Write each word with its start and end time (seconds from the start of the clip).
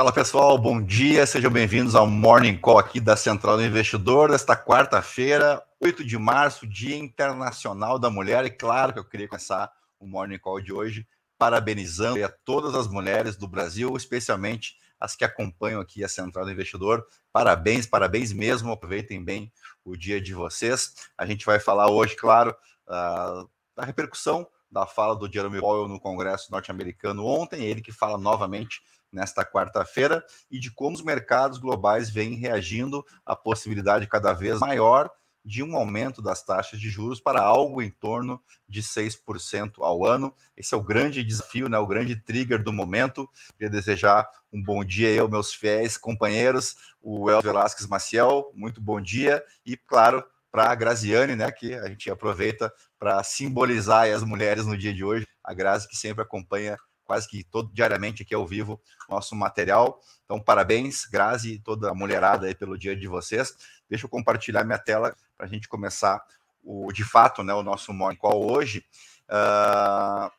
Fala 0.00 0.14
pessoal, 0.14 0.56
bom 0.56 0.80
dia, 0.80 1.26
sejam 1.26 1.50
bem-vindos 1.50 1.94
ao 1.94 2.06
Morning 2.06 2.56
Call 2.56 2.78
aqui 2.78 2.98
da 2.98 3.16
Central 3.16 3.58
do 3.58 3.62
Investidor, 3.62 4.30
desta 4.30 4.56
quarta-feira, 4.56 5.62
8 5.78 6.02
de 6.02 6.16
março, 6.16 6.66
Dia 6.66 6.96
Internacional 6.96 7.98
da 7.98 8.08
Mulher. 8.08 8.46
E 8.46 8.50
claro 8.50 8.94
que 8.94 8.98
eu 8.98 9.04
queria 9.04 9.28
começar 9.28 9.70
o 9.98 10.06
Morning 10.06 10.38
Call 10.38 10.58
de 10.62 10.72
hoje 10.72 11.06
parabenizando 11.38 12.24
a 12.24 12.30
todas 12.30 12.74
as 12.74 12.88
mulheres 12.88 13.36
do 13.36 13.46
Brasil, 13.46 13.94
especialmente 13.94 14.74
as 14.98 15.14
que 15.14 15.22
acompanham 15.22 15.82
aqui 15.82 16.02
a 16.02 16.08
Central 16.08 16.46
do 16.46 16.50
Investidor. 16.50 17.06
Parabéns, 17.30 17.84
parabéns 17.84 18.32
mesmo, 18.32 18.72
aproveitem 18.72 19.22
bem 19.22 19.52
o 19.84 19.98
dia 19.98 20.18
de 20.18 20.32
vocês. 20.32 20.94
A 21.18 21.26
gente 21.26 21.44
vai 21.44 21.60
falar 21.60 21.90
hoje, 21.90 22.16
claro, 22.16 22.56
uh, 22.88 23.46
da 23.76 23.84
repercussão 23.84 24.48
da 24.70 24.86
fala 24.86 25.14
do 25.14 25.30
Jeremy 25.30 25.60
Powell 25.60 25.88
no 25.88 26.00
Congresso 26.00 26.50
norte-americano 26.50 27.26
ontem, 27.26 27.64
ele 27.64 27.82
que 27.82 27.92
fala 27.92 28.16
novamente 28.16 28.80
nesta 29.12 29.44
quarta-feira, 29.44 30.24
e 30.50 30.58
de 30.58 30.70
como 30.70 30.96
os 30.96 31.02
mercados 31.02 31.58
globais 31.58 32.10
vêm 32.10 32.34
reagindo 32.34 33.04
à 33.24 33.34
possibilidade 33.34 34.06
cada 34.06 34.32
vez 34.32 34.58
maior 34.60 35.10
de 35.44 35.62
um 35.62 35.74
aumento 35.74 36.20
das 36.20 36.42
taxas 36.42 36.78
de 36.78 36.90
juros 36.90 37.20
para 37.20 37.40
algo 37.40 37.80
em 37.80 37.90
torno 37.90 38.40
de 38.68 38.82
6% 38.82 39.72
ao 39.78 40.04
ano. 40.04 40.34
Esse 40.56 40.74
é 40.74 40.76
o 40.76 40.82
grande 40.82 41.24
desafio, 41.24 41.68
né, 41.68 41.78
o 41.78 41.86
grande 41.86 42.14
trigger 42.14 42.62
do 42.62 42.72
momento. 42.72 43.28
Queria 43.56 43.70
desejar 43.70 44.28
um 44.52 44.62
bom 44.62 44.84
dia 44.84 45.08
aí 45.08 45.18
aos 45.18 45.30
meus 45.30 45.54
fiéis 45.54 45.96
companheiros, 45.96 46.76
o 47.00 47.30
El 47.30 47.40
Velasquez 47.40 47.88
Maciel, 47.88 48.50
muito 48.54 48.80
bom 48.80 49.00
dia, 49.00 49.42
e 49.64 49.76
claro, 49.76 50.22
para 50.50 50.70
a 50.70 50.74
Graziane, 50.74 51.36
né, 51.36 51.50
que 51.50 51.74
a 51.74 51.88
gente 51.88 52.10
aproveita 52.10 52.72
para 52.98 53.22
simbolizar 53.22 54.08
as 54.08 54.22
mulheres 54.22 54.66
no 54.66 54.76
dia 54.76 54.92
de 54.92 55.04
hoje, 55.04 55.26
a 55.44 55.54
Grazi 55.54 55.88
que 55.88 55.96
sempre 55.96 56.22
acompanha 56.22 56.76
quase 57.10 57.26
que 57.26 57.42
todo 57.42 57.72
diariamente 57.74 58.22
aqui 58.22 58.32
ao 58.32 58.46
vivo 58.46 58.80
nosso 59.08 59.34
material. 59.34 60.00
Então, 60.24 60.38
parabéns, 60.38 61.06
Grazi 61.06 61.54
e 61.54 61.58
toda 61.58 61.90
a 61.90 61.94
mulherada 61.94 62.46
aí 62.46 62.54
pelo 62.54 62.78
dia 62.78 62.94
de 62.94 63.08
vocês. 63.08 63.52
Deixa 63.88 64.06
eu 64.06 64.08
compartilhar 64.08 64.62
minha 64.62 64.78
tela 64.78 65.12
para 65.36 65.44
a 65.44 65.48
gente 65.48 65.68
começar 65.68 66.24
o 66.62 66.92
de 66.92 67.02
fato, 67.02 67.42
né, 67.42 67.52
o 67.52 67.64
nosso 67.64 67.92
morning 67.92 68.16
call 68.16 68.48
hoje. 68.48 68.84
Uh, 69.28 70.30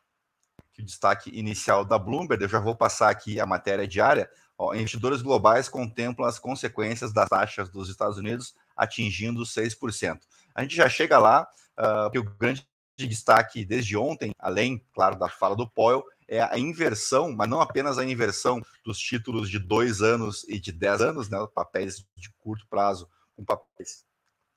o 0.78 0.82
destaque 0.82 1.28
inicial 1.38 1.84
da 1.84 1.98
Bloomberg, 1.98 2.42
eu 2.42 2.48
já 2.48 2.58
vou 2.58 2.74
passar 2.74 3.10
aqui 3.10 3.38
a 3.38 3.44
matéria 3.44 3.86
diária. 3.86 4.30
Ó, 4.56 4.72
investidores 4.74 5.20
globais 5.20 5.68
contemplam 5.68 6.26
as 6.26 6.38
consequências 6.38 7.12
das 7.12 7.28
taxas 7.28 7.68
dos 7.68 7.90
Estados 7.90 8.16
Unidos 8.16 8.54
atingindo 8.74 9.42
6%. 9.42 10.18
A 10.54 10.62
gente 10.62 10.74
já 10.74 10.88
chega 10.88 11.18
lá, 11.18 11.46
uh, 11.78 12.04
porque 12.04 12.18
o 12.18 12.24
grande 12.24 12.66
destaque 12.96 13.62
desde 13.62 13.94
ontem, 13.94 14.32
além, 14.38 14.82
claro, 14.94 15.18
da 15.18 15.28
fala 15.28 15.54
do 15.54 15.68
Powell, 15.68 16.02
é 16.28 16.42
a 16.42 16.58
inversão, 16.58 17.32
mas 17.32 17.48
não 17.48 17.60
apenas 17.60 17.98
a 17.98 18.04
inversão 18.04 18.60
dos 18.84 18.98
títulos 18.98 19.48
de 19.50 19.58
dois 19.58 20.02
anos 20.02 20.44
e 20.48 20.58
de 20.58 20.72
dez 20.72 21.00
anos, 21.00 21.28
né, 21.28 21.38
papéis 21.54 22.04
de 22.16 22.30
curto 22.38 22.66
prazo 22.68 23.08
com 23.34 23.44
papéis 23.44 24.04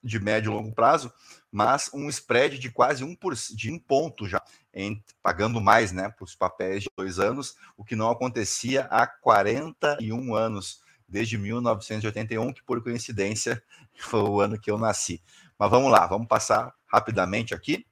de 0.05 0.19
médio 0.19 0.51
e 0.51 0.55
longo 0.55 0.71
prazo, 0.71 1.11
mas 1.51 1.89
um 1.91 2.07
spread 2.09 2.59
de 2.59 2.69
quase 2.69 3.03
um, 3.03 3.15
por, 3.15 3.33
de 3.33 3.71
um 3.71 3.79
ponto 3.79 4.27
já, 4.27 4.41
em, 4.71 5.03
pagando 5.21 5.59
mais 5.59 5.91
né, 5.91 6.09
para 6.09 6.23
os 6.23 6.35
papéis 6.35 6.83
de 6.83 6.89
dois 6.95 7.17
anos, 7.17 7.55
o 7.75 7.83
que 7.83 7.95
não 7.95 8.11
acontecia 8.11 8.85
há 8.91 9.07
41 9.07 10.35
anos, 10.35 10.81
desde 11.07 11.37
1981, 11.37 12.53
que 12.53 12.63
por 12.63 12.83
coincidência 12.83 13.61
foi 13.97 14.21
o 14.21 14.39
ano 14.39 14.59
que 14.59 14.69
eu 14.69 14.77
nasci. 14.77 15.23
Mas 15.57 15.71
vamos 15.71 15.91
lá, 15.91 16.05
vamos 16.05 16.27
passar 16.27 16.73
rapidamente 16.85 17.53
aqui. 17.55 17.85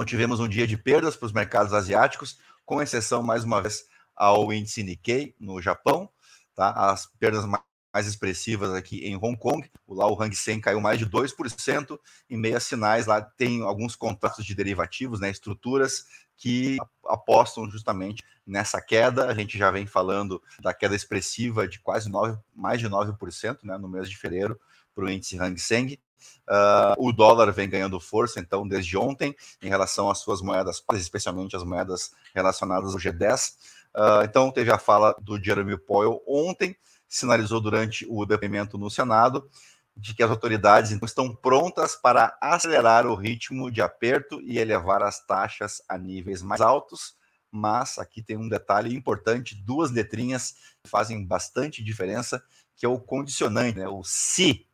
Então, 0.00 0.06
tivemos 0.06 0.40
um 0.40 0.48
dia 0.48 0.66
de 0.66 0.78
perdas 0.78 1.14
para 1.14 1.26
os 1.26 1.32
mercados 1.32 1.74
asiáticos, 1.74 2.38
com 2.64 2.80
exceção, 2.80 3.22
mais 3.22 3.44
uma 3.44 3.60
vez, 3.60 3.84
ao 4.16 4.50
índice 4.50 4.82
Nikkei 4.82 5.34
no 5.38 5.60
Japão. 5.60 6.08
Tá? 6.54 6.70
As 6.70 7.04
perdas 7.18 7.44
mais 7.44 8.06
expressivas 8.06 8.72
aqui 8.72 9.04
em 9.04 9.14
Hong 9.16 9.36
Kong. 9.36 9.70
Lá 9.86 10.10
o 10.10 10.18
Hang 10.18 10.34
Seng 10.34 10.58
caiu 10.58 10.80
mais 10.80 10.98
de 10.98 11.04
2%, 11.04 11.98
em 12.30 12.38
meio 12.38 12.56
a 12.56 12.60
sinais 12.60 13.04
lá 13.04 13.20
tem 13.20 13.60
alguns 13.60 13.94
contratos 13.94 14.46
de 14.46 14.54
derivativos, 14.54 15.20
né, 15.20 15.28
estruturas 15.28 16.06
que 16.34 16.78
apostam 17.04 17.70
justamente 17.70 18.24
nessa 18.46 18.80
queda. 18.80 19.26
A 19.26 19.34
gente 19.34 19.58
já 19.58 19.70
vem 19.70 19.86
falando 19.86 20.42
da 20.62 20.72
queda 20.72 20.96
expressiva 20.96 21.68
de 21.68 21.78
quase 21.78 22.08
9, 22.08 22.38
mais 22.56 22.80
de 22.80 22.88
9% 22.88 23.58
né, 23.64 23.76
no 23.76 23.86
mês 23.86 24.08
de 24.08 24.16
fevereiro 24.16 24.58
para 25.00 25.06
o 25.06 25.10
índice 25.10 25.38
Hang 25.38 25.58
Seng. 25.58 25.98
Uh, 26.46 26.94
o 26.98 27.12
dólar 27.12 27.50
vem 27.52 27.70
ganhando 27.70 27.98
força, 27.98 28.38
então, 28.38 28.68
desde 28.68 28.96
ontem, 28.98 29.34
em 29.62 29.68
relação 29.68 30.10
às 30.10 30.18
suas 30.18 30.42
moedas, 30.42 30.82
especialmente 30.94 31.56
as 31.56 31.64
moedas 31.64 32.12
relacionadas 32.34 32.92
ao 32.92 33.00
G10. 33.00 33.50
Uh, 33.50 33.54
ah, 33.94 34.22
então, 34.24 34.50
teve 34.52 34.70
a 34.70 34.78
fala 34.78 35.16
do 35.20 35.42
Jeremy 35.42 35.78
Powell 35.78 36.22
ontem, 36.26 36.76
sinalizou 37.08 37.60
durante 37.60 38.06
o 38.08 38.26
depoimento 38.26 38.76
no 38.76 38.90
Senado 38.90 39.48
de 39.96 40.14
que 40.14 40.22
as 40.22 40.30
autoridades 40.30 40.92
então, 40.92 41.06
estão 41.06 41.34
prontas 41.34 41.94
para 41.96 42.36
acelerar 42.40 43.06
o 43.06 43.14
ritmo 43.14 43.70
de 43.70 43.82
aperto 43.82 44.40
e 44.42 44.58
elevar 44.58 45.02
as 45.02 45.24
taxas 45.24 45.82
a 45.88 45.98
níveis 45.98 46.42
mais 46.42 46.60
altos. 46.60 47.14
Mas 47.50 47.98
aqui 47.98 48.22
tem 48.22 48.36
um 48.36 48.48
detalhe 48.48 48.94
importante: 48.94 49.54
duas 49.54 49.90
letrinhas 49.90 50.54
fazem 50.86 51.24
bastante 51.24 51.82
diferença, 51.82 52.42
que 52.76 52.86
é 52.86 52.88
o 52.88 52.98
condicionante, 52.98 53.78
né? 53.78 53.88
o 53.88 54.02
se 54.04 54.66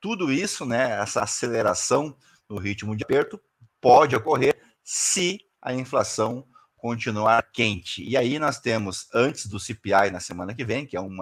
tudo 0.00 0.32
isso, 0.32 0.64
né, 0.64 1.00
essa 1.00 1.22
aceleração 1.22 2.16
no 2.48 2.58
ritmo 2.58 2.96
de 2.96 3.04
aperto, 3.04 3.40
pode 3.80 4.16
ocorrer 4.16 4.60
se 4.82 5.40
a 5.60 5.72
inflação 5.72 6.46
continuar 6.76 7.42
quente. 7.52 8.02
E 8.02 8.16
aí 8.16 8.38
nós 8.38 8.58
temos, 8.58 9.08
antes 9.14 9.46
do 9.46 9.60
CPI 9.60 10.10
na 10.10 10.18
semana 10.18 10.54
que 10.54 10.64
vem, 10.64 10.86
que 10.86 10.96
é 10.96 11.00
um 11.00 11.14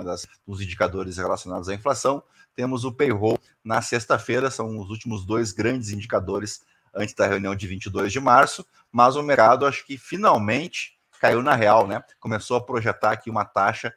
dos 0.47 0.61
indicadores 0.61 1.17
relacionados 1.17 1.69
à 1.69 1.75
inflação, 1.75 2.23
temos 2.55 2.85
o 2.85 2.93
payroll 2.93 3.39
na 3.63 3.83
sexta-feira, 3.83 4.51
são 4.51 4.79
os 4.79 4.89
últimos 4.89 5.27
dois 5.27 5.53
grandes 5.53 5.91
indicadores 5.91 6.63
antes 6.95 7.15
da 7.15 7.27
reunião 7.27 7.55
de 7.55 7.67
22 7.67 8.13
de 8.13 8.21
março, 8.21 8.65
mas 8.91 9.17
o 9.17 9.23
mercado 9.23 9.67
acho 9.67 9.85
que 9.85 9.99
finalmente 9.99 10.99
caiu 11.21 11.43
na 11.43 11.55
real, 11.55 11.87
né? 11.87 12.03
Começou 12.21 12.57
a 12.57 12.65
projetar 12.65 13.13
aqui 13.13 13.29
uma 13.29 13.45
taxa 13.45 13.93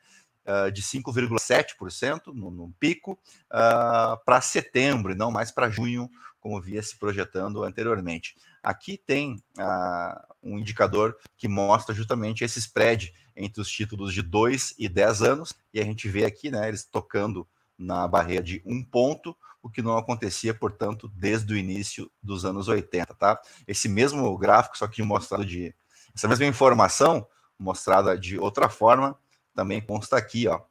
uh, 0.52 0.72
de 0.72 0.82
5,7% 0.82 2.28
no, 2.28 2.52
no, 2.52 2.72
pico 2.80 3.14
uh, 3.52 4.18
para 4.26 4.42
setembro, 4.42 5.12
e 5.12 5.16
não 5.16 5.32
mais 5.32 5.52
para 5.52 5.70
junho, 5.70 6.10
como 6.40 6.60
via 6.60 6.82
se 6.82 6.98
projetando 6.98 7.64
anteriormente. 7.64 8.36
Aqui 8.62 8.98
tem 8.98 9.42
uh, 9.58 10.36
um 10.44 10.60
indicador 10.60 11.16
que 11.38 11.48
mostra 11.48 11.94
justamente 11.94 12.44
esse 12.44 12.60
spread 12.60 13.14
entre 13.36 13.62
os 13.62 13.70
títulos 13.70 14.14
de 14.14 14.22
2 14.22 14.76
e 14.78 14.90
10 14.90 15.22
anos, 15.22 15.54
e 15.74 15.80
a 15.80 15.84
gente 15.84 16.10
vê 16.10 16.26
aqui, 16.26 16.52
né, 16.52 16.68
eles 16.68 16.84
tocando 16.84 17.48
na 17.78 18.08
barreira 18.08 18.44
de 18.44 18.62
um 18.66 18.84
ponto, 18.84 19.36
o 19.64 19.70
que 19.70 19.82
não 19.82 19.98
acontecia, 19.98 20.54
portanto, 20.54 21.08
desde 21.16 21.54
o 21.54 21.58
início 21.58 22.12
dos 22.22 22.46
anos 22.46 22.68
80, 22.68 23.14
tá? 23.14 23.40
Esse 23.68 23.88
mesmo 23.88 24.36
gráfico, 24.38 24.78
só 24.78 24.88
que 24.88 25.04
mostrado 25.04 25.46
de 25.46 25.74
essa 26.16 26.28
mesma 26.28 26.46
informação 26.46 27.28
mostrada 27.58 28.18
de 28.18 28.40
outra 28.40 28.70
forma, 28.70 29.18
também 29.54 29.82
consta 29.82 30.18
aqui, 30.18 30.48
ó, 30.48 30.62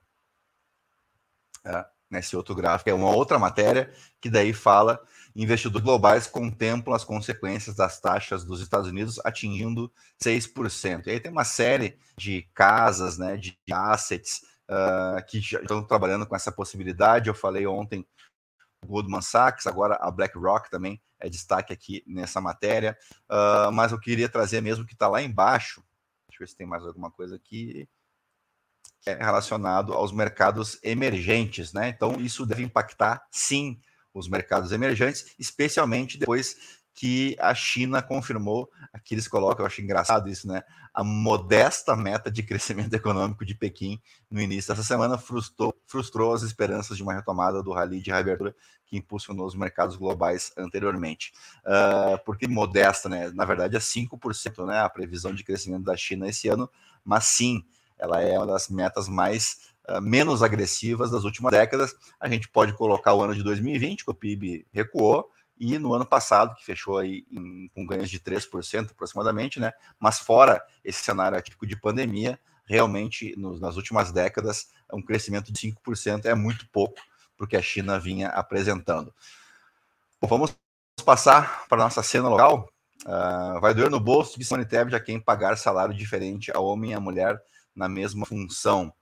é, 1.65 1.87
nesse 2.11 2.37
outro 2.37 2.55
gráfico, 2.55 2.91
é 2.91 2.95
uma 2.95 3.15
outra 3.15 3.39
matéria 3.39 3.93
que 4.21 4.29
daí 4.29 4.53
fala 4.53 5.01
investidores 5.35 5.85
globais 5.85 6.27
contemplam 6.27 6.95
as 6.95 7.05
consequências 7.05 7.77
das 7.77 8.01
taxas 8.01 8.45
dos 8.45 8.61
Estados 8.61 8.89
Unidos 8.89 9.21
atingindo 9.25 9.93
6%. 10.23 11.07
E 11.07 11.11
aí 11.11 11.21
tem 11.21 11.31
uma 11.31 11.45
série 11.45 11.99
de 12.17 12.43
casas, 12.53 13.17
né, 13.17 13.37
de 13.37 13.57
assets 13.71 14.43
uh, 14.69 15.25
que 15.29 15.41
já 15.41 15.61
estão 15.61 15.85
trabalhando 15.85 16.27
com 16.27 16.35
essa 16.35 16.51
possibilidade. 16.51 17.29
Eu 17.29 17.35
falei 17.35 17.67
ontem 17.67 18.05
Goldman 18.85 19.23
Sachs, 19.23 19.67
agora 19.67 19.97
a 20.01 20.11
BlackRock 20.11 20.69
também 20.71 21.01
é 21.21 21.29
destaque 21.29 21.73
aqui 21.73 22.03
nessa 22.07 22.41
matéria. 22.41 22.99
Uh, 23.31 23.71
mas 23.73 23.93
eu 23.93 24.01
queria 24.01 24.29
trazer 24.29 24.61
mesmo 24.61 24.85
que 24.85 24.95
está 24.95 25.07
lá 25.07 25.23
embaixo. 25.23 25.83
Deixa 26.29 26.43
eu 26.43 26.47
ver 26.47 26.51
se 26.51 26.57
tem 26.57 26.67
mais 26.67 26.85
alguma 26.85 27.11
coisa 27.11 27.37
aqui 27.37 27.89
relacionado 29.07 29.93
aos 29.93 30.13
mercados 30.13 30.79
emergentes, 30.83 31.73
né? 31.73 31.89
Então, 31.89 32.21
isso 32.21 32.45
deve 32.45 32.63
impactar, 32.63 33.27
sim, 33.31 33.81
os 34.13 34.29
mercados 34.29 34.73
emergentes, 34.73 35.35
especialmente 35.39 36.19
depois 36.19 36.79
que 36.93 37.37
a 37.41 37.55
China 37.55 38.03
confirmou, 38.03 38.69
aqui 38.93 39.15
eles 39.15 39.29
colocam, 39.29 39.63
eu 39.63 39.67
acho 39.67 39.81
engraçado 39.81 40.29
isso, 40.29 40.47
né? 40.47 40.63
A 40.93 41.03
modesta 41.03 41.97
meta 41.97 42.31
de 42.31 42.43
crescimento 42.43 42.93
econômico 42.95 43.45
de 43.45 43.55
Pequim 43.55 43.99
no 44.31 44.41
início 44.41 44.75
dessa 44.75 44.87
semana 44.87 45.17
frustrou, 45.17 45.75
frustrou 45.87 46.35
as 46.35 46.43
esperanças 46.43 46.97
de 46.97 47.03
uma 47.03 47.15
retomada 47.15 47.63
do 47.63 47.73
rally 47.73 48.03
de 48.03 48.11
reabertura 48.11 48.55
que 48.85 48.99
impulsionou 48.99 49.47
os 49.47 49.55
mercados 49.55 49.97
globais 49.97 50.53
anteriormente. 50.59 51.33
Uh, 51.65 52.23
por 52.25 52.37
que 52.37 52.49
modesta, 52.49 53.09
né? 53.09 53.31
Na 53.31 53.45
verdade, 53.45 53.77
é 53.77 53.81
5%, 53.81 54.67
né? 54.67 54.81
A 54.81 54.89
previsão 54.91 55.33
de 55.33 55.45
crescimento 55.45 55.85
da 55.85 55.97
China 55.97 56.29
esse 56.29 56.49
ano, 56.49 56.69
mas 57.05 57.25
sim, 57.25 57.65
ela 58.01 58.21
é 58.21 58.37
uma 58.39 58.47
das 58.47 58.69
metas 58.69 59.09
mais 59.09 59.73
uh, 59.89 60.01
menos 60.01 60.43
agressivas 60.43 61.11
das 61.11 61.25
últimas 61.25 61.53
décadas. 61.53 61.95
A 62.19 62.29
gente 62.29 62.49
pode 62.49 62.73
colocar 62.73 63.15
o 63.15 63.23
ano 63.23 63.35
de 63.35 63.43
2020, 63.43 64.05
que 64.05 64.11
o 64.11 64.15
PIB 64.15 64.67
recuou, 64.73 65.31
e 65.59 65.79
no 65.79 65.93
ano 65.93 66.07
passado, 66.07 66.55
que 66.57 66.65
fechou 66.65 66.97
aí 66.97 67.27
em, 67.31 67.69
com 67.75 67.87
ganhos 67.87 68.09
de 68.09 68.19
3% 68.19 68.91
aproximadamente, 68.91 69.61
né? 69.61 69.73
Mas 69.99 70.19
fora 70.19 70.63
esse 70.83 71.05
cenário 71.05 71.37
atípico 71.37 71.67
de 71.67 71.77
pandemia, 71.77 72.41
realmente, 72.65 73.35
nos, 73.37 73.61
nas 73.61 73.77
últimas 73.77 74.11
décadas, 74.11 74.69
um 74.91 75.03
crescimento 75.03 75.53
de 75.53 75.61
5% 75.61 76.25
é 76.25 76.35
muito 76.35 76.67
pouco 76.71 76.99
porque 77.37 77.57
a 77.57 77.63
China 77.63 77.99
vinha 77.99 78.29
apresentando. 78.29 79.15
Bom, 80.21 80.29
vamos 80.29 80.55
passar 81.03 81.67
para 81.69 81.81
a 81.81 81.85
nossa 81.85 82.03
cena 82.03 82.29
local. 82.29 82.69
Uh, 83.07 83.59
vai 83.61 83.73
doer 83.73 83.89
no 83.89 83.99
bolso 83.99 84.39
de 84.39 84.45
Simone 84.45 84.67
Tebet 84.67 84.95
a 84.95 85.01
quem 85.01 85.19
pagar 85.19 85.57
salário 85.57 85.95
diferente 85.95 86.53
a 86.55 86.61
homem 86.61 86.91
e 86.91 86.95
a 86.95 87.01
mulher 87.01 87.43
na 87.75 87.89
mesma 87.89 88.27
função. 88.27 88.93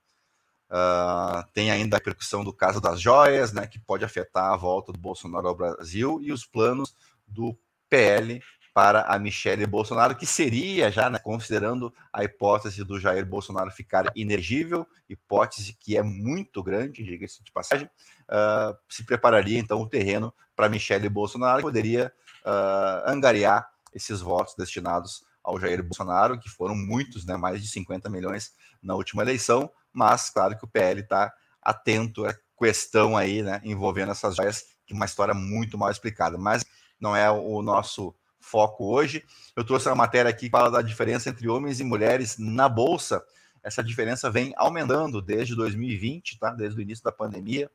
Uh, 0.70 1.42
tem 1.54 1.70
ainda 1.70 1.96
a 1.96 1.98
repercussão 1.98 2.44
do 2.44 2.52
caso 2.52 2.80
das 2.80 3.00
joias, 3.00 3.52
né, 3.52 3.66
que 3.66 3.78
pode 3.78 4.04
afetar 4.04 4.52
a 4.52 4.56
volta 4.56 4.92
do 4.92 4.98
Bolsonaro 4.98 5.48
ao 5.48 5.54
Brasil 5.54 6.20
e 6.20 6.30
os 6.30 6.44
planos 6.44 6.94
do 7.26 7.58
PL 7.88 8.42
para 8.74 9.02
a 9.02 9.18
Michelle 9.18 9.66
Bolsonaro, 9.66 10.14
que 10.14 10.26
seria 10.26 10.90
já, 10.90 11.10
né, 11.10 11.18
considerando 11.18 11.92
a 12.12 12.22
hipótese 12.22 12.84
do 12.84 13.00
Jair 13.00 13.26
Bolsonaro 13.26 13.70
ficar 13.70 14.12
inergível, 14.14 14.86
hipótese 15.08 15.72
que 15.72 15.96
é 15.96 16.02
muito 16.02 16.62
grande, 16.62 17.02
diga-se 17.02 17.42
de 17.42 17.50
passagem, 17.50 17.86
uh, 18.28 18.76
se 18.88 19.04
prepararia 19.04 19.58
então 19.58 19.80
o 19.80 19.88
terreno 19.88 20.32
para 20.54 20.68
Michelle 20.68 21.08
Bolsonaro, 21.08 21.56
que 21.56 21.62
poderia 21.62 22.12
uh, 22.44 23.10
angariar 23.10 23.68
esses 23.92 24.20
votos 24.20 24.54
destinados 24.54 25.24
ao 25.48 25.58
Jair 25.58 25.82
Bolsonaro, 25.82 26.38
que 26.38 26.50
foram 26.50 26.76
muitos, 26.76 27.24
né, 27.24 27.36
mais 27.36 27.62
de 27.62 27.68
50 27.68 28.10
milhões 28.10 28.52
na 28.82 28.94
última 28.94 29.22
eleição, 29.22 29.70
mas 29.90 30.28
claro 30.28 30.56
que 30.58 30.64
o 30.64 30.68
PL 30.68 31.00
está 31.00 31.32
atento 31.62 32.26
à 32.26 32.34
questão 32.58 33.16
aí, 33.16 33.42
né, 33.42 33.60
envolvendo 33.64 34.12
essas 34.12 34.36
joias, 34.36 34.64
que 34.86 34.92
é 34.92 34.96
uma 34.96 35.06
história 35.06 35.32
muito 35.32 35.78
mal 35.78 35.90
explicada, 35.90 36.36
mas 36.36 36.64
não 37.00 37.16
é 37.16 37.30
o 37.30 37.62
nosso 37.62 38.14
foco 38.38 38.84
hoje. 38.84 39.24
Eu 39.56 39.64
trouxe 39.64 39.88
uma 39.88 39.94
matéria 39.94 40.30
aqui 40.30 40.46
que 40.46 40.50
fala 40.50 40.70
da 40.70 40.82
diferença 40.82 41.30
entre 41.30 41.48
homens 41.48 41.80
e 41.80 41.84
mulheres 41.84 42.36
na 42.38 42.68
bolsa. 42.68 43.22
Essa 43.62 43.82
diferença 43.82 44.30
vem 44.30 44.52
aumentando 44.56 45.20
desde 45.22 45.54
2020, 45.54 46.38
tá? 46.38 46.50
Desde 46.50 46.78
o 46.78 46.82
início 46.82 47.04
da 47.04 47.12
pandemia. 47.12 47.70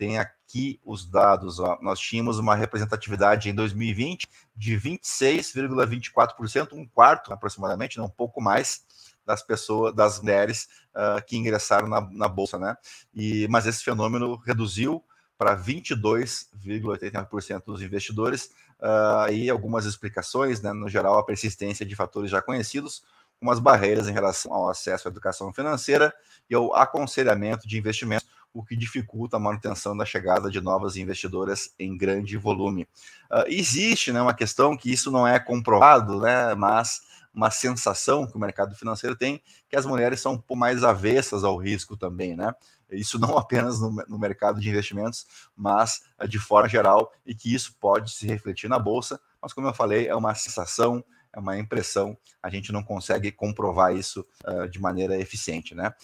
Tem 0.00 0.18
aqui 0.18 0.80
os 0.82 1.04
dados. 1.04 1.60
Ó. 1.60 1.78
Nós 1.82 2.00
tínhamos 2.00 2.38
uma 2.38 2.54
representatividade 2.54 3.50
em 3.50 3.54
2020 3.54 4.26
de 4.56 4.80
26,24%, 4.80 6.72
um 6.72 6.88
quarto 6.88 7.34
aproximadamente, 7.34 7.98
não 7.98 8.06
um 8.06 8.10
pouco 8.10 8.40
mais 8.40 8.82
das 9.26 9.42
pessoas, 9.42 9.94
das 9.94 10.18
mulheres 10.18 10.68
uh, 10.94 11.22
que 11.26 11.36
ingressaram 11.36 11.86
na, 11.86 12.00
na 12.12 12.28
bolsa, 12.28 12.58
né? 12.58 12.78
E 13.14 13.46
mas 13.48 13.66
esse 13.66 13.84
fenômeno 13.84 14.36
reduziu 14.36 15.04
para 15.36 15.54
22,89% 15.54 17.62
dos 17.66 17.82
investidores 17.82 18.50
uh, 18.80 19.30
e 19.30 19.50
algumas 19.50 19.84
explicações, 19.84 20.62
né? 20.62 20.72
No 20.72 20.88
geral, 20.88 21.18
a 21.18 21.26
persistência 21.26 21.84
de 21.84 21.94
fatores 21.94 22.30
já 22.30 22.40
conhecidos, 22.40 23.04
umas 23.38 23.58
barreiras 23.58 24.08
em 24.08 24.12
relação 24.12 24.54
ao 24.54 24.70
acesso 24.70 25.08
à 25.08 25.10
educação 25.10 25.52
financeira 25.52 26.10
e 26.48 26.54
ao 26.54 26.74
aconselhamento 26.74 27.68
de 27.68 27.76
investimentos 27.76 28.26
o 28.52 28.64
que 28.64 28.76
dificulta 28.76 29.36
a 29.36 29.40
manutenção 29.40 29.96
da 29.96 30.04
chegada 30.04 30.50
de 30.50 30.60
novas 30.60 30.96
investidoras 30.96 31.72
em 31.78 31.96
grande 31.96 32.36
volume. 32.36 32.82
Uh, 33.30 33.44
existe 33.46 34.12
né, 34.12 34.20
uma 34.20 34.34
questão 34.34 34.76
que 34.76 34.90
isso 34.92 35.10
não 35.10 35.26
é 35.26 35.38
comprovado, 35.38 36.20
né, 36.20 36.54
mas 36.54 37.02
uma 37.32 37.50
sensação 37.50 38.26
que 38.26 38.36
o 38.36 38.40
mercado 38.40 38.74
financeiro 38.74 39.14
tem 39.14 39.40
que 39.68 39.76
as 39.76 39.86
mulheres 39.86 40.20
são 40.20 40.32
um 40.32 40.36
pouco 40.36 40.56
mais 40.56 40.82
avessas 40.82 41.44
ao 41.44 41.56
risco 41.56 41.96
também, 41.96 42.36
né? 42.36 42.52
Isso 42.90 43.18
não 43.18 43.38
apenas 43.38 43.80
no, 43.80 43.90
no 44.08 44.18
mercado 44.18 44.60
de 44.60 44.68
investimentos, 44.68 45.26
mas 45.56 46.02
uh, 46.20 46.26
de 46.26 46.38
forma 46.38 46.68
geral, 46.68 47.12
e 47.24 47.34
que 47.34 47.54
isso 47.54 47.76
pode 47.80 48.12
se 48.12 48.26
refletir 48.26 48.68
na 48.68 48.78
bolsa, 48.78 49.20
mas 49.40 49.52
como 49.52 49.68
eu 49.68 49.74
falei, 49.74 50.08
é 50.08 50.14
uma 50.14 50.34
sensação, 50.34 51.04
é 51.32 51.38
uma 51.38 51.56
impressão, 51.56 52.18
a 52.42 52.50
gente 52.50 52.72
não 52.72 52.82
consegue 52.82 53.30
comprovar 53.30 53.94
isso 53.94 54.26
uh, 54.44 54.68
de 54.68 54.80
maneira 54.80 55.16
eficiente, 55.18 55.74
né? 55.74 55.94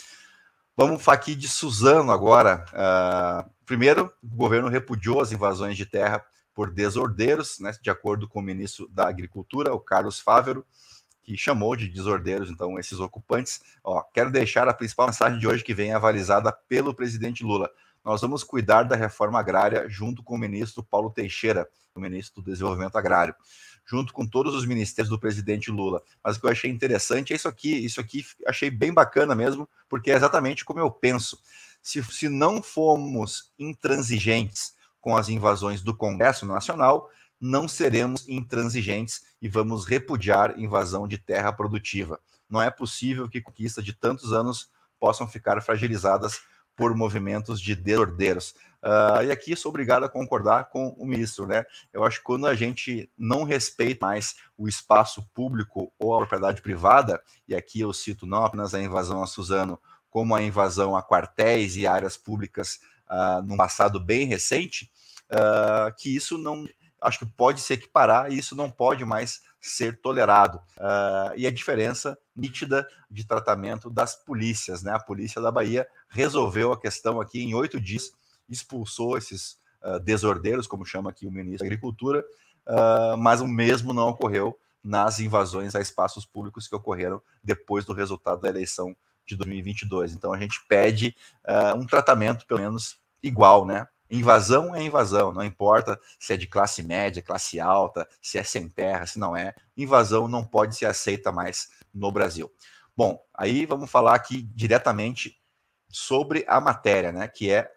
Vamos 0.78 1.02
falar 1.02 1.17
aqui 1.17 1.34
de 1.34 1.49
Suzano 1.49 2.12
agora. 2.12 2.67
Uh, 2.69 3.50
primeiro, 3.64 4.12
o 4.23 4.37
governo 4.37 4.69
repudiou 4.69 5.23
as 5.23 5.32
invasões 5.32 5.75
de 5.75 5.87
terra 5.87 6.23
por 6.55 6.70
desordeiros, 6.70 7.58
né, 7.58 7.73
de 7.81 7.88
acordo 7.88 8.28
com 8.28 8.40
o 8.40 8.43
ministro 8.43 8.87
da 8.88 9.08
Agricultura, 9.08 9.73
o 9.73 9.81
Carlos 9.81 10.20
Fávero, 10.20 10.67
que 11.23 11.34
chamou 11.34 11.75
de 11.75 11.88
desordeiros, 11.88 12.50
então, 12.50 12.78
esses 12.78 13.00
ocupantes. 13.00 13.62
Ó, 13.82 14.02
quero 14.12 14.31
deixar 14.31 14.69
a 14.69 14.75
principal 14.75 15.06
mensagem 15.06 15.38
de 15.38 15.49
hoje 15.49 15.64
que 15.64 15.73
vem 15.73 15.94
avalizada 15.94 16.52
pelo 16.52 16.93
presidente 16.93 17.43
Lula. 17.43 17.70
Nós 18.05 18.20
vamos 18.20 18.44
cuidar 18.44 18.82
da 18.82 18.96
reforma 18.96 19.40
agrária 19.40 19.88
junto 19.88 20.22
com 20.22 20.34
o 20.34 20.38
ministro 20.38 20.82
Paulo 20.82 21.11
Teixeira, 21.11 21.67
o 21.94 22.00
ministro 22.00 22.43
do 22.43 22.50
Desenvolvimento 22.50 22.96
Agrário 22.96 23.34
junto 23.87 24.12
com 24.12 24.27
todos 24.27 24.55
os 24.55 24.67
ministérios 24.67 25.09
do 25.09 25.19
presidente 25.19 25.71
Lula. 25.71 26.03
Mas 26.23 26.37
o 26.37 26.41
que 26.41 26.47
eu 26.47 26.50
achei 26.50 26.71
interessante 26.71 27.33
é 27.33 27.37
isso 27.37 27.49
aqui, 27.49 27.73
isso 27.73 28.00
aqui 28.00 28.27
achei 28.47 28.69
bem 28.69 28.93
bacana 28.93 29.35
mesmo, 29.35 29.69
porque 29.88 30.11
é 30.11 30.15
exatamente 30.15 30.65
como 30.65 30.81
eu 30.81 30.91
penso. 30.91 31.38
Se, 31.81 32.03
se 32.03 32.29
não 32.29 32.62
formos 32.62 33.53
intransigentes 33.59 34.75
com 35.00 35.17
as 35.17 35.29
invasões 35.29 35.83
do 35.83 35.97
Congresso 35.97 36.44
Nacional, 36.44 37.09
não 37.41 37.69
seremos 37.69 38.29
intransigentes 38.29 39.23
e 39.41 39.49
vamos 39.49 39.87
repudiar 39.87 40.59
invasão 40.59 41.06
de 41.06 41.19
terra 41.19 41.53
produtiva. 41.53 42.19
Não 42.49 42.61
é 42.61 42.71
possível 42.71 43.29
que 43.29 43.41
conquistas 43.41 43.85
de 43.85 43.93
tantos 43.93 44.32
anos 44.32 44.69
possam 44.99 45.29
ficar 45.29 45.61
fragilizadas 45.62 46.41
por 46.75 46.94
movimentos 46.94 47.61
de 47.61 47.75
desordeiros. 47.75 48.55
Uh, 48.87 49.25
e 49.25 49.33
aqui 49.33 49.56
sou 49.56 49.71
obrigado 49.71 50.05
a 50.05 50.09
concordar 50.09 50.71
com 50.71 50.91
o 50.91 51.05
ministro, 51.05 51.44
né? 51.44 51.65
Eu 51.93 52.05
acho 52.05 52.19
que 52.19 52.25
quando 52.25 52.47
a 52.47 52.55
gente 52.55 53.11
não 53.19 53.43
respeita 53.43 54.06
mais 54.06 54.37
o 54.56 54.69
espaço 54.69 55.29
público 55.35 55.93
ou 55.99 56.15
a 56.15 56.19
propriedade 56.19 56.62
privada, 56.62 57.21
e 57.49 57.55
aqui 57.56 57.81
eu 57.81 57.93
cito 57.93 58.27
não 58.27 58.44
apenas 58.44 58.75
a 58.75 58.81
invasão 58.81 59.25
a 59.25 59.27
Suzano, 59.27 59.77
como 60.09 60.37
a 60.37 60.43
invasão 60.43 60.97
a 60.97 61.03
quartéis 61.03 61.77
e 61.77 61.85
áreas 61.85 62.17
públicas 62.17 62.79
uh, 63.11 63.43
num 63.43 63.56
passado 63.56 63.99
bem 63.99 64.25
recente, 64.25 64.89
uh, 65.32 65.93
que 65.99 66.15
isso 66.15 66.39
não 66.39 66.65
acho 67.03 67.19
que 67.19 67.27
pode 67.27 67.61
se 67.61 67.73
equiparar 67.75 68.32
e 68.32 68.39
isso 68.39 68.55
não 68.55 68.71
pode 68.71 69.05
mais 69.05 69.41
ser 69.61 70.00
tolerado. 70.00 70.59
Uh, 70.77 71.35
e 71.37 71.44
a 71.44 71.50
diferença 71.50 72.17
nítida 72.37 72.87
de 73.11 73.27
tratamento 73.27 73.91
das 73.91 74.15
polícias, 74.15 74.82
né? 74.85 74.93
A 74.93 75.00
polícia 75.00 75.43
da 75.43 75.50
Bahia 75.50 75.89
resolveu 76.09 76.73
a 76.73 76.81
questão 76.81 77.21
aqui 77.21 77.43
em 77.43 77.55
oito 77.55 77.81
dias, 77.81 78.13
expulsou 78.48 79.17
esses 79.17 79.58
uh, 79.82 80.00
desordeiros, 80.00 80.67
como 80.67 80.84
chama 80.84 81.10
aqui 81.10 81.26
o 81.26 81.31
ministro 81.31 81.60
da 81.60 81.67
Agricultura, 81.67 82.24
uh, 82.67 83.17
mas 83.17 83.41
o 83.41 83.46
mesmo 83.46 83.93
não 83.93 84.08
ocorreu 84.08 84.58
nas 84.82 85.19
invasões 85.19 85.74
a 85.74 85.81
espaços 85.81 86.24
públicos 86.24 86.69
que 86.69 86.76
ocorreram 86.76 87.20
depois 87.43 87.84
do 87.84 87.93
resultado 87.93 88.41
da 88.41 88.48
eleição 88.48 88.96
de 89.26 89.34
2022. 89.36 90.12
Então 90.12 90.32
a 90.32 90.38
gente 90.38 90.65
pede 90.69 91.17
um 91.76 91.84
tratamento 91.84 92.46
pelo 92.46 92.60
menos 92.60 92.96
igual, 93.20 93.67
né? 93.67 93.88
Invasão 94.08 94.74
é 94.74 94.82
invasão, 94.82 95.32
não 95.32 95.43
importa 95.43 95.98
se 96.19 96.32
é 96.32 96.36
de 96.36 96.46
classe 96.46 96.82
média, 96.82 97.22
classe 97.22 97.58
alta, 97.58 98.08
se 98.22 98.38
é 98.38 98.44
sem 98.44 98.69
terra, 98.69 99.06
se 99.06 99.19
não 99.19 99.36
é. 99.36 99.55
Invasão 99.76 100.29
não 100.29 100.44
pode 100.44 100.76
ser 100.76 100.86
aceita 100.86 101.32
mais 101.32 101.69
no 101.93 102.12
Brasil. 102.12 102.50
Bom, 102.96 103.20
aí 103.34 103.67
vamos 103.67 103.91
falar 103.91 104.15
aqui 104.15 104.43
diretamente 104.55 105.36
sobre 105.88 106.44
a 106.48 106.60
matéria, 106.60 107.10
né, 107.10 107.26
que 107.29 107.50
é 107.50 107.70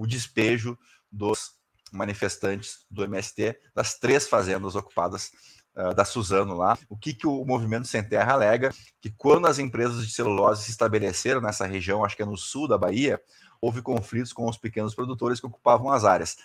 o 0.00 0.06
despejo 0.06 0.78
dos 1.12 1.52
manifestantes 1.92 2.86
do 2.90 3.04
MST 3.04 3.60
das 3.74 3.98
três 3.98 4.26
fazendas 4.26 4.74
ocupadas 4.74 5.30
uh, 5.76 5.92
da 5.94 6.06
Suzano 6.06 6.56
lá. 6.56 6.78
O 6.88 6.96
que, 6.96 7.12
que 7.12 7.26
o 7.26 7.44
Movimento 7.44 7.86
Sem 7.86 8.02
Terra 8.02 8.32
alega? 8.32 8.72
Que 8.98 9.10
quando 9.10 9.46
as 9.46 9.58
empresas 9.58 10.06
de 10.06 10.10
celulose 10.10 10.64
se 10.64 10.70
estabeleceram 10.70 11.42
nessa 11.42 11.66
região, 11.66 12.02
acho 12.02 12.16
que 12.16 12.22
é 12.22 12.26
no 12.26 12.36
sul 12.36 12.66
da 12.66 12.78
Bahia, 12.78 13.20
houve 13.60 13.82
conflitos 13.82 14.32
com 14.32 14.48
os 14.48 14.56
pequenos 14.56 14.94
produtores 14.94 15.38
que 15.38 15.46
ocupavam 15.46 15.90
as 15.90 16.06
áreas. 16.06 16.38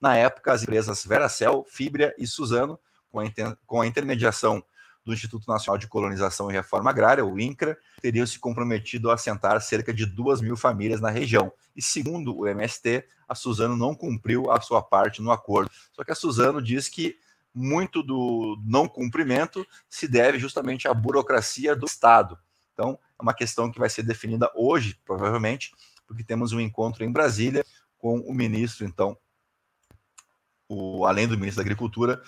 Na 0.00 0.16
época, 0.16 0.52
as 0.52 0.62
empresas 0.62 1.04
Veracel, 1.04 1.66
Fibria 1.68 2.14
e 2.16 2.28
Suzano, 2.28 2.78
com 3.10 3.18
a, 3.18 3.24
com 3.66 3.80
a 3.80 3.86
intermediação 3.88 4.62
do 5.04 5.12
Instituto 5.12 5.48
Nacional 5.48 5.78
de 5.78 5.86
Colonização 5.86 6.50
e 6.50 6.54
Reforma 6.54 6.90
Agrária, 6.90 7.24
o 7.24 7.38
INCRA, 7.38 7.76
teriam 8.00 8.26
se 8.26 8.38
comprometido 8.38 9.10
a 9.10 9.14
assentar 9.14 9.60
cerca 9.60 9.92
de 9.92 10.04
duas 10.04 10.40
mil 10.40 10.56
famílias 10.56 11.00
na 11.00 11.10
região. 11.10 11.52
E 11.74 11.82
segundo 11.82 12.36
o 12.36 12.46
MST, 12.46 13.04
a 13.28 13.34
Suzano 13.34 13.76
não 13.76 13.94
cumpriu 13.94 14.50
a 14.50 14.60
sua 14.60 14.82
parte 14.82 15.22
no 15.22 15.30
acordo. 15.30 15.70
Só 15.92 16.04
que 16.04 16.12
a 16.12 16.14
Suzano 16.14 16.60
diz 16.60 16.88
que 16.88 17.16
muito 17.54 18.02
do 18.02 18.56
não 18.64 18.86
cumprimento 18.86 19.66
se 19.88 20.06
deve 20.06 20.38
justamente 20.38 20.86
à 20.86 20.94
burocracia 20.94 21.74
do 21.74 21.86
Estado. 21.86 22.38
Então, 22.72 22.98
é 23.18 23.22
uma 23.22 23.34
questão 23.34 23.70
que 23.70 23.78
vai 23.78 23.90
ser 23.90 24.02
definida 24.02 24.50
hoje, 24.54 24.98
provavelmente, 25.04 25.72
porque 26.06 26.24
temos 26.24 26.52
um 26.52 26.60
encontro 26.60 27.04
em 27.04 27.12
Brasília 27.12 27.64
com 27.98 28.18
o 28.20 28.32
ministro, 28.32 28.86
então, 28.86 29.16
o, 30.68 31.04
além 31.04 31.26
do 31.28 31.36
ministro 31.36 31.56
da 31.56 31.62
Agricultura, 31.62 32.22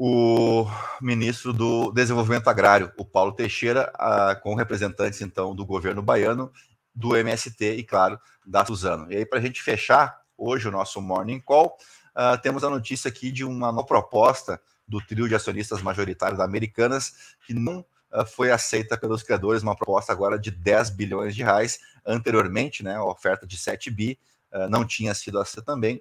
o 0.00 0.64
ministro 1.02 1.52
do 1.52 1.90
Desenvolvimento 1.90 2.46
Agrário, 2.46 2.92
o 2.96 3.04
Paulo 3.04 3.32
Teixeira, 3.32 3.90
a, 3.94 4.36
com 4.36 4.54
representantes, 4.54 5.20
então, 5.20 5.56
do 5.56 5.66
governo 5.66 6.00
baiano, 6.00 6.52
do 6.94 7.16
MST 7.16 7.72
e, 7.74 7.82
claro, 7.82 8.16
da 8.46 8.64
Suzano. 8.64 9.10
E 9.12 9.16
aí, 9.16 9.26
para 9.26 9.40
a 9.40 9.42
gente 9.42 9.60
fechar 9.60 10.20
hoje 10.36 10.68
o 10.68 10.70
nosso 10.70 11.02
Morning 11.02 11.40
Call, 11.40 11.76
uh, 12.14 12.40
temos 12.40 12.62
a 12.62 12.70
notícia 12.70 13.08
aqui 13.08 13.32
de 13.32 13.44
uma 13.44 13.72
nova 13.72 13.84
proposta 13.84 14.60
do 14.86 15.04
trio 15.04 15.28
de 15.28 15.34
acionistas 15.34 15.82
majoritários 15.82 16.38
da 16.38 16.44
Americanas, 16.44 17.34
que 17.44 17.52
não 17.52 17.80
uh, 17.80 18.24
foi 18.24 18.52
aceita 18.52 18.96
pelos 18.96 19.24
criadores 19.24 19.64
uma 19.64 19.74
proposta 19.74 20.12
agora 20.12 20.38
de 20.38 20.52
10 20.52 20.90
bilhões 20.90 21.34
de 21.34 21.42
reais. 21.42 21.80
Anteriormente, 22.06 22.84
né, 22.84 22.94
a 22.94 23.04
oferta 23.04 23.44
de 23.44 23.58
7 23.58 23.90
bi 23.90 24.16
uh, 24.52 24.68
não 24.68 24.84
tinha 24.84 25.12
sido 25.12 25.40
aceita 25.40 25.72
também. 25.72 26.00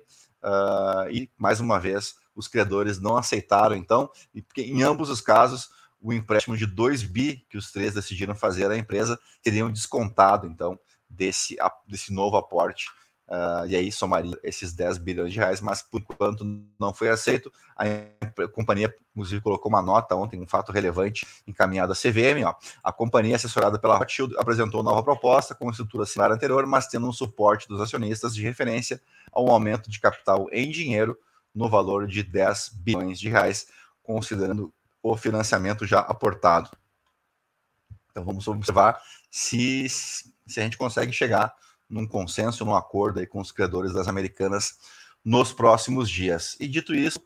E, 1.11 1.29
mais 1.35 1.59
uma 1.59 1.79
vez, 1.79 2.15
os 2.37 2.47
criadores 2.47 2.99
não 2.99 3.17
aceitaram, 3.17 3.75
então, 3.75 4.09
e 4.33 4.41
porque 4.41 4.61
em 4.61 4.83
ambos 4.83 5.09
os 5.09 5.19
casos, 5.19 5.69
o 5.99 6.13
empréstimo 6.13 6.55
de 6.55 6.65
2 6.65 7.03
bi 7.03 7.45
que 7.49 7.57
os 7.57 7.71
três 7.71 7.93
decidiram 7.93 8.35
fazer 8.35 8.71
à 8.71 8.77
empresa 8.77 9.19
teriam 9.41 9.71
descontado, 9.71 10.47
então, 10.47 10.79
desse, 11.09 11.57
desse 11.87 12.13
novo 12.13 12.37
aporte 12.37 12.85
Uh, 13.27 13.67
e 13.67 13.75
aí 13.75 13.91
somaria 13.91 14.39
esses 14.41 14.71
10 14.71 14.99
bilhões 14.99 15.33
de 15.33 15.39
reais, 15.39 15.59
mas 15.59 15.81
por 15.81 15.99
enquanto 15.99 16.45
não 16.79 16.93
foi 16.93 17.09
aceito. 17.09 17.51
A 17.75 17.83
companhia, 18.53 18.93
inclusive, 19.11 19.41
colocou 19.41 19.69
uma 19.69 19.81
nota 19.81 20.15
ontem, 20.15 20.41
um 20.41 20.47
fato 20.47 20.71
relevante, 20.71 21.27
encaminhado 21.45 21.91
à 21.91 21.95
CVM. 21.95 22.45
Ó. 22.45 22.55
A 22.81 22.91
companhia, 22.93 23.35
assessorada 23.35 23.77
pela 23.77 23.97
Rothschild, 23.97 24.33
apresentou 24.37 24.81
nova 24.81 25.03
proposta 25.03 25.53
com 25.53 25.69
estrutura 25.69 26.05
similar 26.05 26.31
anterior, 26.31 26.65
mas 26.65 26.87
tendo 26.87 27.05
um 27.05 27.11
suporte 27.11 27.67
dos 27.67 27.81
acionistas 27.81 28.33
de 28.33 28.41
referência 28.41 29.01
a 29.33 29.41
um 29.41 29.51
aumento 29.51 29.89
de 29.89 29.99
capital 29.99 30.47
em 30.49 30.71
dinheiro 30.71 31.17
no 31.57 31.67
valor 31.67 32.05
de 32.05 32.21
10 32.21 32.69
bilhões 32.83 33.19
de 33.19 33.29
reais, 33.29 33.67
considerando 34.03 34.71
o 35.01 35.17
financiamento 35.17 35.87
já 35.87 35.99
aportado. 36.01 36.69
Então 38.11 38.23
vamos 38.23 38.47
observar 38.47 39.01
se, 39.31 39.89
se 39.89 40.59
a 40.59 40.61
gente 40.61 40.77
consegue 40.77 41.11
chegar 41.11 41.55
num 41.89 42.05
consenso, 42.05 42.63
num 42.63 42.75
acordo 42.75 43.19
aí 43.19 43.25
com 43.25 43.39
os 43.39 43.51
criadores 43.51 43.91
das 43.91 44.07
americanas 44.07 44.77
nos 45.25 45.51
próximos 45.51 46.09
dias. 46.09 46.55
E 46.59 46.67
dito 46.67 46.93
isso, 46.93 47.19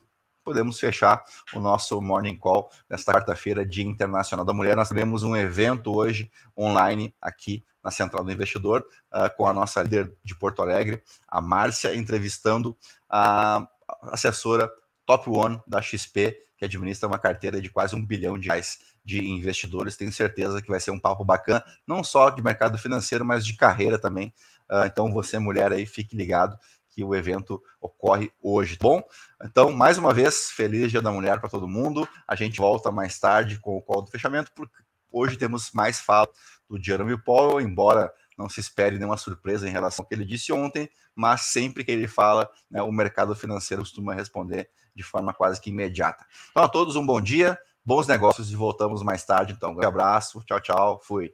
podemos 0.46 0.80
fechar 0.80 1.24
o 1.54 1.60
nosso 1.60 2.02
Morning 2.02 2.38
Call 2.38 2.72
nesta 2.90 3.12
quarta-feira, 3.12 3.66
Dia 3.66 3.84
Internacional 3.84 4.46
da 4.46 4.54
Mulher. 4.54 4.78
Nós 4.78 4.88
teremos 4.88 5.24
um 5.24 5.36
evento 5.36 5.94
hoje 5.94 6.32
online 6.58 7.14
aqui 7.22 7.66
na 7.84 7.92
Central 7.92 8.24
do 8.24 8.32
Investidor, 8.32 8.86
uh, 9.12 9.36
com 9.36 9.46
a 9.46 9.54
nossa 9.54 9.82
líder 9.82 10.14
de 10.24 10.36
Porto 10.36 10.62
Alegre, 10.62 11.04
a 11.28 11.42
Márcia, 11.42 11.96
entrevistando 11.96 12.78
a 13.10 13.68
assessora 14.04 14.72
Top 15.06 15.30
One 15.30 15.62
da 15.68 15.82
XP, 15.82 16.38
que 16.58 16.66
administra 16.66 17.08
uma 17.08 17.20
carteira 17.20 17.62
de 17.62 17.70
quase 17.70 17.96
um 17.96 18.06
bilhão 18.06 18.38
de 18.38 18.48
reais 18.48 18.80
de 19.04 19.20
investidores. 19.20 19.98
Tenho 19.98 20.12
certeza 20.12 20.62
que 20.62 20.70
vai 20.70 20.80
ser 20.80 20.92
um 20.92 21.00
papo 21.00 21.26
bacana, 21.26 21.64
não 21.88 22.04
só 22.04 22.30
de 22.30 22.42
mercado 22.42 22.78
financeiro, 22.78 23.26
mas 23.26 23.46
de 23.46 23.56
carreira 23.56 23.98
também. 23.98 24.34
Uh, 24.70 24.86
então, 24.86 25.12
você, 25.12 25.40
mulher 25.40 25.72
aí, 25.72 25.86
fique 25.86 26.16
ligado 26.16 26.58
que 26.92 27.04
o 27.04 27.16
evento 27.16 27.62
ocorre 27.80 28.32
hoje. 28.42 28.78
Tá 28.78 28.84
bom, 28.84 29.04
então, 29.44 29.72
mais 29.72 29.98
uma 29.98 30.14
vez, 30.14 30.52
feliz 30.52 30.92
Dia 30.92 31.02
da 31.02 31.12
Mulher 31.12 31.40
para 31.40 31.50
todo 31.50 31.68
mundo. 31.68 32.08
A 32.28 32.36
gente 32.36 32.58
volta 32.58 32.92
mais 32.92 33.18
tarde 33.18 33.60
com 33.60 33.78
o 33.78 33.82
call 33.82 34.04
do 34.04 34.12
fechamento, 34.12 34.52
porque 34.54 34.76
hoje 35.12 35.38
temos 35.38 35.72
mais 35.72 36.00
fala 36.00 36.30
do 36.70 36.82
Jeremy 36.82 37.18
Powell, 37.22 37.60
embora 37.60 38.14
não 38.42 38.50
se 38.50 38.60
espere 38.60 38.98
nenhuma 38.98 39.18
surpresa 39.18 39.68
em 39.68 39.72
relação 39.72 40.04
ao 40.04 40.08
que 40.08 40.16
ele 40.16 40.26
disse 40.26 40.52
ontem, 40.52 40.90
mas 41.16 41.42
sempre 41.42 41.84
que 41.84 41.92
ele 41.92 42.08
fala, 42.08 42.50
né, 42.70 42.82
o 42.82 42.92
mercado 42.92 43.36
financeiro 43.36 43.84
costuma 43.84 44.14
responder 44.14 44.70
de 44.96 45.04
forma 45.04 45.34
quase 45.34 45.62
que 45.62 45.70
imediata. 45.70 46.26
Então, 46.50 46.64
a 46.64 46.68
todos 46.68 46.96
um 46.96 47.06
bom 47.06 47.22
dia, 47.22 47.58
bons 47.86 48.08
negócios 48.08 48.52
e 48.52 48.56
voltamos 48.56 49.04
mais 49.04 49.24
tarde. 49.24 49.54
Então, 49.54 49.76
um 49.76 49.86
abraço, 49.86 50.44
tchau, 50.46 50.60
tchau, 50.60 51.02
fui. 51.04 51.34